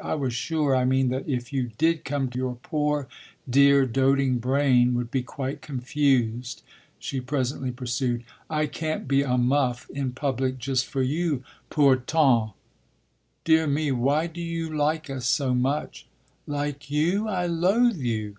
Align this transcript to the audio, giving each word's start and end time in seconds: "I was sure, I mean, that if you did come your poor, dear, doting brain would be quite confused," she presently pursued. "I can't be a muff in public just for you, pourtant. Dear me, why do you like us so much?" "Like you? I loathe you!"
"I 0.00 0.14
was 0.14 0.32
sure, 0.32 0.76
I 0.76 0.84
mean, 0.84 1.08
that 1.08 1.28
if 1.28 1.52
you 1.52 1.70
did 1.76 2.04
come 2.04 2.30
your 2.32 2.54
poor, 2.54 3.08
dear, 3.50 3.84
doting 3.84 4.38
brain 4.38 4.94
would 4.94 5.10
be 5.10 5.24
quite 5.24 5.60
confused," 5.60 6.62
she 7.00 7.20
presently 7.20 7.72
pursued. 7.72 8.22
"I 8.48 8.66
can't 8.66 9.08
be 9.08 9.22
a 9.22 9.36
muff 9.36 9.90
in 9.90 10.12
public 10.12 10.58
just 10.60 10.86
for 10.86 11.02
you, 11.02 11.42
pourtant. 11.68 12.52
Dear 13.42 13.66
me, 13.66 13.90
why 13.90 14.28
do 14.28 14.40
you 14.40 14.72
like 14.72 15.10
us 15.10 15.26
so 15.26 15.52
much?" 15.52 16.06
"Like 16.46 16.92
you? 16.92 17.26
I 17.26 17.46
loathe 17.46 17.98
you!" 18.00 18.36